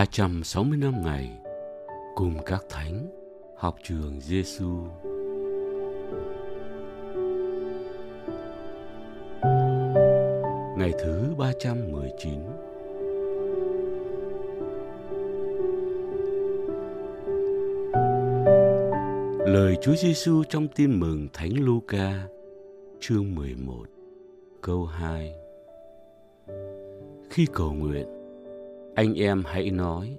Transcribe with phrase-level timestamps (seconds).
[0.00, 1.30] 365 ngày
[2.14, 3.06] cùng các thánh
[3.56, 4.84] học trường Giêsu.
[10.78, 12.40] Ngày thứ 319
[19.46, 22.26] Lời Chúa Giêsu trong Tin mừng Thánh Luca,
[23.00, 23.84] chương 11,
[24.62, 25.34] câu 2.
[27.30, 28.19] Khi cầu nguyện,
[29.00, 30.18] anh em hãy nói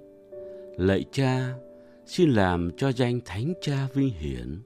[0.76, 1.54] lạy cha
[2.06, 4.62] xin làm cho danh thánh cha vinh hiển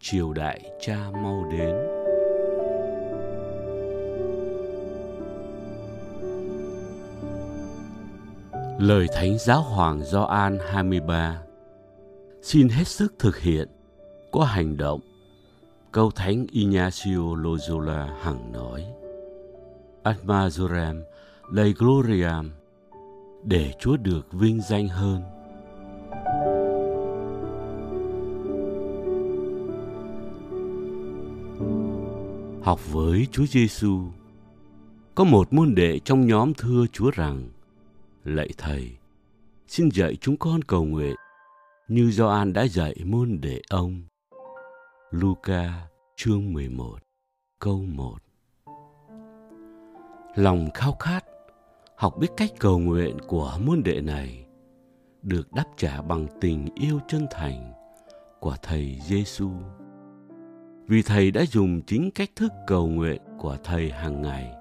[0.00, 1.74] triều đại cha mau đến
[8.78, 11.42] Lời Thánh Giáo Hoàng Gioan 23
[12.42, 13.68] Xin hết sức thực hiện,
[14.30, 15.00] có hành động.
[15.92, 18.86] Câu Thánh Ignacio Loyola hằng nói
[20.02, 21.02] Ad majorem
[21.78, 22.50] gloriam
[23.44, 25.22] để Chúa được vinh danh hơn.
[32.62, 34.00] Học với Chúa Giêsu.
[35.14, 37.48] Có một môn đệ trong nhóm thưa Chúa rằng:
[38.24, 38.90] Lạy thầy,
[39.68, 41.14] xin dạy chúng con cầu nguyện
[41.88, 44.02] như Gioan đã dạy môn đệ ông.
[45.10, 46.98] Luca chương 11
[47.58, 48.14] câu 1
[50.34, 51.24] Lòng khao khát
[52.02, 54.46] học biết cách cầu nguyện của môn đệ này
[55.22, 57.72] được đáp trả bằng tình yêu chân thành
[58.40, 59.50] của thầy Giêsu.
[60.86, 64.52] Vì thầy đã dùng chính cách thức cầu nguyện của thầy hàng ngày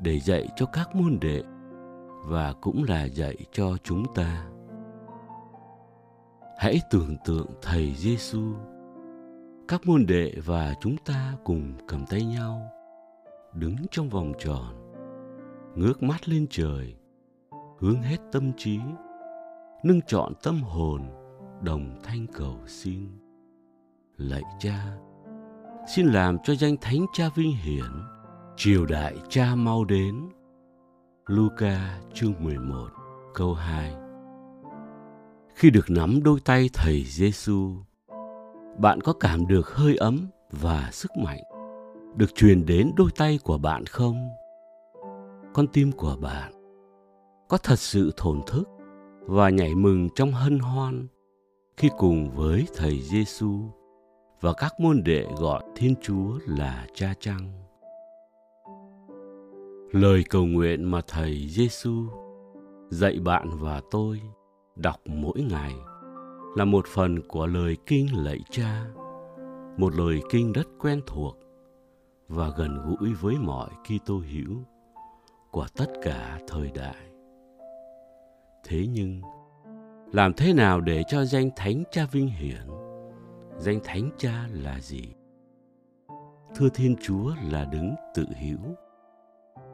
[0.00, 1.42] để dạy cho các môn đệ
[2.24, 4.46] và cũng là dạy cho chúng ta.
[6.58, 8.42] Hãy tưởng tượng thầy Giêsu,
[9.68, 12.70] các môn đệ và chúng ta cùng cầm tay nhau,
[13.54, 14.87] đứng trong vòng tròn
[15.78, 16.94] ngước mắt lên trời
[17.78, 18.78] hướng hết tâm trí
[19.82, 21.02] nâng trọn tâm hồn
[21.62, 23.08] đồng thanh cầu xin.
[24.16, 24.98] Lạy cha
[25.94, 27.90] xin làm cho danh thánh cha vinh hiển
[28.56, 30.28] triều đại cha mau đến.
[31.26, 32.88] Luca chương 11
[33.34, 33.94] câu 2
[35.54, 37.72] Khi được nắm đôi tay thầy Giêsu,
[38.78, 41.40] bạn có cảm được hơi ấm và sức mạnh
[42.16, 44.28] được truyền đến đôi tay của bạn không?
[45.58, 46.52] Con tim của bạn
[47.48, 48.68] có thật sự thổn thức
[49.20, 51.06] và nhảy mừng trong hân hoan
[51.76, 53.60] khi cùng với thầy Giêsu
[54.40, 57.52] và các môn đệ gọi Thiên Chúa là Cha Chăng.
[59.92, 62.06] Lời cầu nguyện mà thầy Giêsu
[62.90, 64.20] dạy bạn và tôi
[64.76, 65.74] đọc mỗi ngày
[66.56, 68.86] là một phần của lời kinh lạy Cha,
[69.76, 71.36] một lời kinh rất quen thuộc
[72.28, 74.64] và gần gũi với mọi Kitô hữu
[75.50, 76.96] của tất cả thời đại.
[78.64, 79.20] Thế nhưng,
[80.12, 82.66] làm thế nào để cho danh Thánh Cha vinh hiển?
[83.56, 85.14] Danh Thánh Cha là gì?
[86.56, 88.74] Thưa Thiên Chúa là đứng tự hữu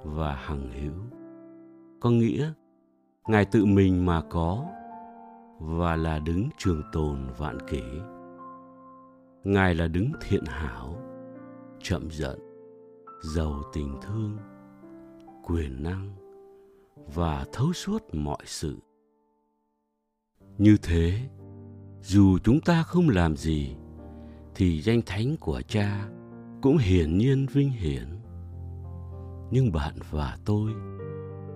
[0.02, 1.20] và hằng hữu.
[2.00, 2.52] Có nghĩa,
[3.26, 4.64] Ngài tự mình mà có
[5.58, 7.82] và là đứng trường tồn vạn kỷ.
[9.44, 10.96] Ngài là đứng thiện hảo,
[11.82, 12.38] chậm giận,
[13.22, 14.36] giàu tình thương,
[15.46, 16.10] quyền năng
[17.14, 18.78] và thấu suốt mọi sự.
[20.58, 21.20] Như thế,
[22.02, 23.76] dù chúng ta không làm gì,
[24.54, 26.08] thì danh thánh của cha
[26.62, 28.08] cũng hiển nhiên vinh hiển.
[29.50, 30.72] Nhưng bạn và tôi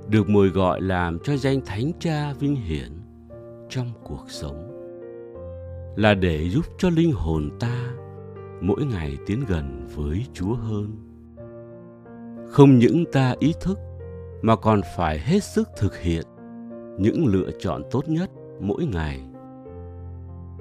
[0.09, 2.93] được mời gọi làm cho danh thánh cha vinh hiển
[3.69, 4.75] trong cuộc sống
[5.97, 7.97] là để giúp cho linh hồn ta
[8.60, 11.07] mỗi ngày tiến gần với chúa hơn
[12.48, 13.78] không những ta ý thức,
[14.43, 16.25] mà còn phải hết sức thực hiện
[16.99, 18.31] những lựa chọn tốt nhất
[18.61, 19.22] mỗi ngày.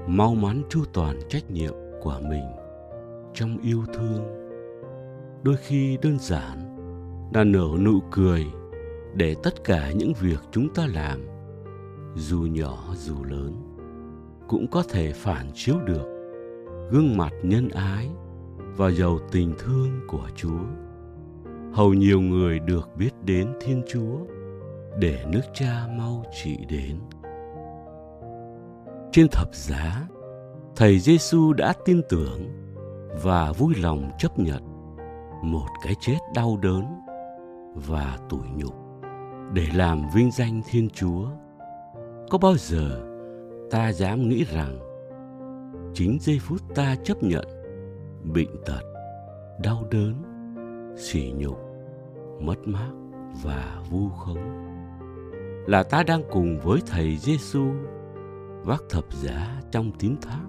[0.07, 2.43] Mau mắn chu toàn trách nhiệm của mình
[3.33, 4.23] trong yêu thương.
[5.43, 6.77] Đôi khi đơn giản
[7.33, 8.45] là nở nụ cười
[9.13, 11.27] để tất cả những việc chúng ta làm,
[12.15, 13.53] dù nhỏ dù lớn,
[14.47, 16.05] cũng có thể phản chiếu được
[16.91, 18.09] gương mặt nhân ái
[18.77, 20.86] và giàu tình thương của chúa
[21.73, 24.17] hầu nhiều người được biết đến Thiên Chúa
[24.99, 26.99] để nước cha mau trị đến.
[29.11, 30.07] Trên thập giá,
[30.75, 32.41] Thầy Giêsu đã tin tưởng
[33.23, 34.63] và vui lòng chấp nhận
[35.43, 36.85] một cái chết đau đớn
[37.75, 38.75] và tủi nhục
[39.53, 41.29] để làm vinh danh Thiên Chúa.
[42.29, 43.01] Có bao giờ
[43.71, 44.79] ta dám nghĩ rằng
[45.93, 47.45] chính giây phút ta chấp nhận
[48.23, 48.81] bệnh tật,
[49.63, 50.13] đau đớn,
[50.97, 51.57] sỉ nhục,
[52.39, 52.91] mất mát
[53.43, 54.67] và vu khống
[55.67, 57.65] là ta đang cùng với thầy Giêsu
[58.63, 60.45] vác thập giá trong tín thác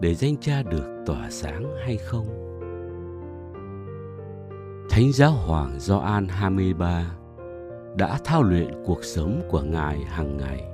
[0.00, 2.26] để danh cha được tỏa sáng hay không?
[4.90, 7.16] Thánh giáo hoàng Gioan 23
[7.96, 10.68] đã thao luyện cuộc sống của Ngài hàng ngày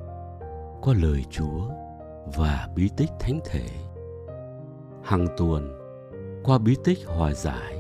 [0.83, 1.69] qua lời Chúa
[2.37, 3.69] và bí tích thánh thể.
[5.03, 5.79] Hàng tuần,
[6.45, 7.78] qua bí tích hòa giải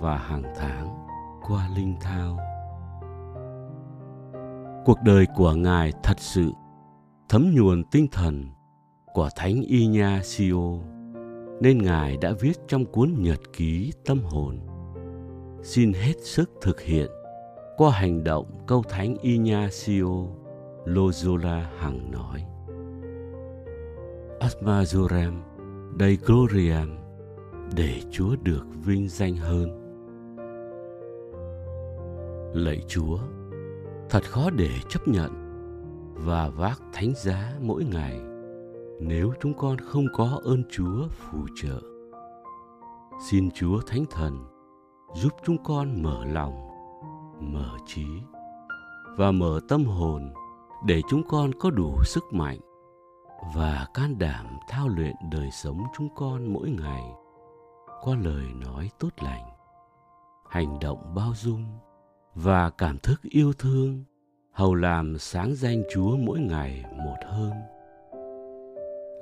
[0.00, 1.06] và hàng tháng
[1.48, 2.38] qua linh thao.
[4.84, 6.50] Cuộc đời của Ngài thật sự
[7.28, 8.46] thấm nhuần tinh thần
[9.12, 10.56] của Thánh Ignacio
[11.60, 14.58] nên Ngài đã viết trong cuốn nhật ký tâm hồn.
[15.62, 17.10] Xin hết sức thực hiện
[17.76, 20.26] qua hành động câu Thánh Ignacio
[20.84, 22.44] Loyola hằng nói.
[24.40, 25.42] Asmazorem
[26.00, 26.98] Dei Gloriam,
[27.76, 29.81] để Chúa được vinh danh hơn.
[32.54, 33.18] Lạy Chúa,
[34.10, 35.32] thật khó để chấp nhận
[36.14, 38.20] và vác thánh giá mỗi ngày
[39.00, 41.80] nếu chúng con không có ơn Chúa phù trợ.
[43.30, 44.38] Xin Chúa Thánh Thần
[45.14, 46.68] giúp chúng con mở lòng,
[47.40, 48.06] mở trí
[49.16, 50.32] và mở tâm hồn
[50.86, 52.58] để chúng con có đủ sức mạnh
[53.54, 57.02] và can đảm thao luyện đời sống chúng con mỗi ngày
[58.02, 59.44] qua lời nói tốt lành,
[60.48, 61.64] hành động bao dung
[62.34, 64.04] và cảm thức yêu thương,
[64.50, 67.52] hầu làm sáng danh Chúa mỗi ngày một hơn.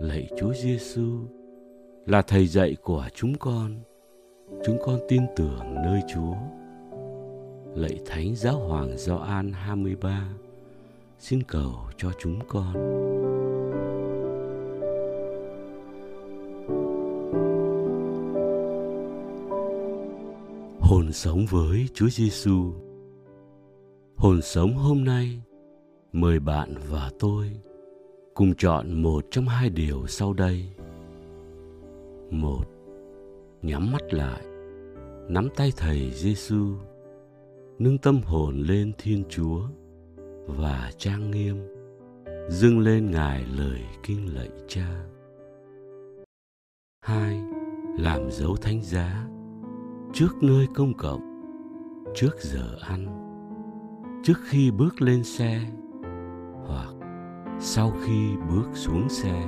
[0.01, 1.19] Lạy Chúa Giêsu
[2.07, 3.75] là thầy dạy của chúng con.
[4.65, 6.35] Chúng con tin tưởng nơi Chúa.
[7.75, 10.29] Lạy Thánh Giáo Hoàng Gioan 23
[11.19, 12.73] xin cầu cho chúng con.
[20.81, 22.73] Hồn sống với Chúa Giêsu
[24.21, 25.43] Hồn sống hôm nay
[26.13, 27.51] mời bạn và tôi
[28.35, 30.69] cùng chọn một trong hai điều sau đây.
[32.31, 32.65] Một,
[33.63, 34.43] nhắm mắt lại,
[35.29, 36.75] nắm tay thầy Giêsu,
[37.79, 39.63] nâng tâm hồn lên Thiên Chúa
[40.47, 41.57] và trang nghiêm
[42.49, 45.05] dâng lên Ngài lời kinh lạy Cha.
[47.05, 47.41] Hai,
[47.99, 49.29] làm dấu thánh giá
[50.13, 51.43] trước nơi công cộng,
[52.15, 53.30] trước giờ ăn
[54.23, 55.61] trước khi bước lên xe
[56.67, 56.89] hoặc
[57.61, 59.45] sau khi bước xuống xe.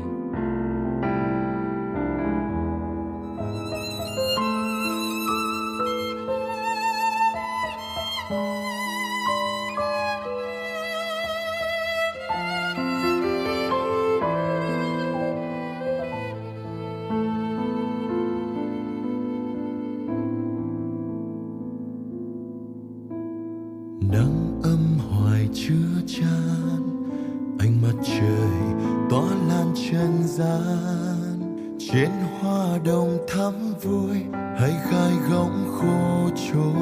[31.79, 32.11] Trên
[32.41, 33.53] hoa đồng thắm
[33.83, 36.75] vui hay gai gọng khô trôi.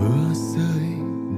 [0.00, 0.88] Mưa rơi,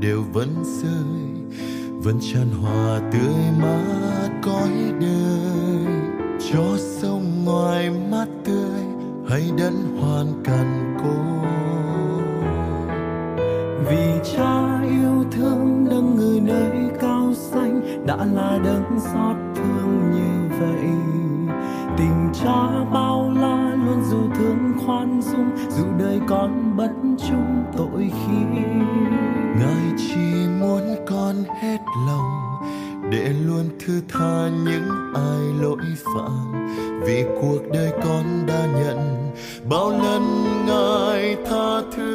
[0.00, 1.58] đều vẫn rơi,
[1.90, 4.70] vẫn tràn hòa tươi mát cõi
[5.00, 5.94] đời.
[6.52, 8.82] Cho sông ngoài mát tươi
[9.28, 11.48] hay đất hoàn cằn côi.
[13.88, 15.13] Vì cha yêu
[18.24, 20.90] là đấng xót thương như vậy.
[21.96, 26.92] Tình cha bao la luôn dù thương khoan dung, dù đời con bất
[27.28, 28.60] chung tội khi.
[29.58, 31.78] Ngài chỉ muốn con hết
[32.08, 32.44] lòng
[33.10, 36.68] để luôn thứ tha những ai lỗi phạm.
[37.06, 39.30] Vì cuộc đời con đã nhận
[39.68, 40.22] bao lần
[40.66, 42.13] ngài tha thứ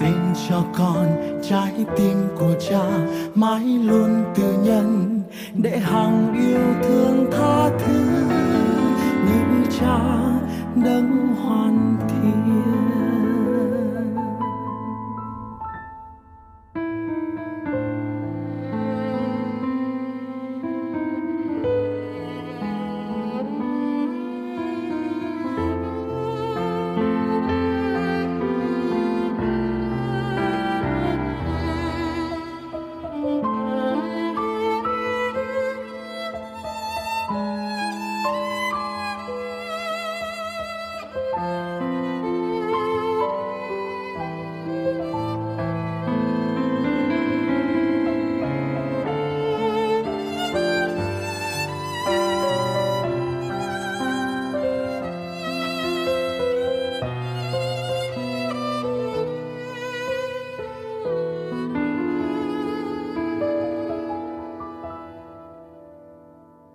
[0.00, 1.06] xin cho con
[1.42, 2.82] trái tim của cha,
[3.34, 5.20] mãi luôn từ nhân,
[5.54, 8.00] để hằng yêu thương tha thứ.
[9.26, 9.98] Như cha
[10.84, 11.89] đấng hoàn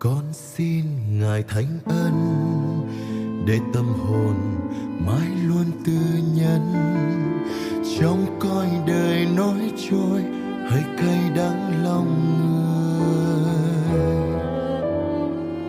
[0.06, 0.86] con xin
[1.20, 2.14] ngài thánh ân
[3.48, 4.36] để tâm hồn
[5.06, 5.98] mãi luôn tư
[6.36, 6.74] nhân.
[8.00, 10.24] Trong coi đời nói trôi
[10.70, 12.38] hơi cay đắng lòng
[13.90, 14.00] người.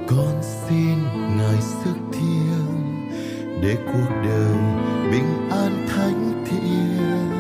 [0.09, 0.99] Con xin
[1.37, 3.07] ngài sức thiêng
[3.63, 4.57] để cuộc đời
[5.11, 7.36] bình an thánh thiện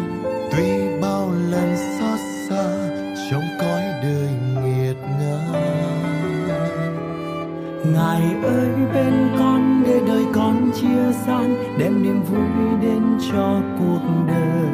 [8.17, 14.01] ngài ơi, bên con để đời con chia san, đem niềm vui đến cho cuộc
[14.29, 14.69] đời.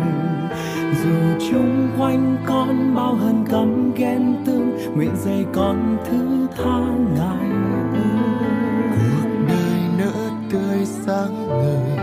[1.05, 6.81] Dù chung quanh con bao hận căm ghen tương, nguyện dạy con thứ tha
[7.15, 7.51] ngài
[7.95, 8.23] ơi.
[8.91, 10.13] Cuộc đời nỡ
[10.51, 11.99] tươi sáng ngời,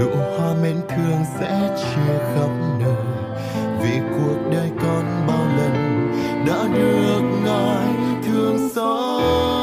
[0.00, 3.04] nụ hoa mến thương sẽ chia khắp nơi.
[3.82, 6.08] Vì cuộc đời con bao lần
[6.46, 7.94] đã được ngài
[8.24, 9.59] thương xót.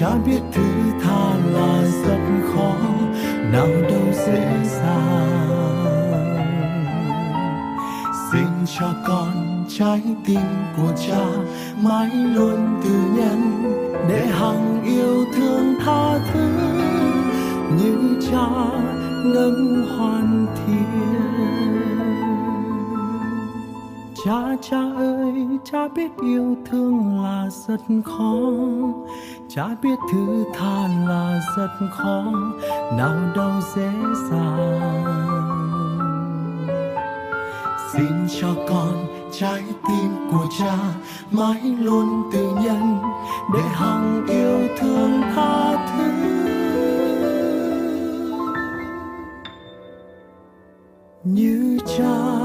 [0.00, 0.62] Cha biết thứ
[1.02, 2.18] tha là rất
[2.54, 2.74] khó,
[3.52, 6.14] nào đâu dễ dàng.
[8.32, 8.48] Xin
[8.78, 10.40] cho con trái tim
[10.76, 11.24] của cha
[11.82, 13.62] mãi luôn từ nhân,
[14.08, 16.48] để hằng yêu thương tha thứ.
[17.78, 18.46] Như cha
[19.24, 21.23] nâng hoàn thiện
[24.24, 28.40] cha cha ơi, cha biết yêu thương là rất khó.
[29.48, 32.24] Cha biết thứ tha là rất khó.
[32.98, 33.90] Nào đâu dễ
[34.30, 35.04] dàng.
[37.92, 40.76] Xin cho con trái tim của cha
[41.30, 42.98] mãi luôn từ nhân
[43.54, 46.10] để hằng yêu thương tha thứ.
[51.24, 52.44] Như cha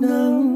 [0.00, 0.47] nâng